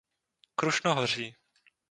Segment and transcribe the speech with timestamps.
[0.55, 1.35] Krušnohoří.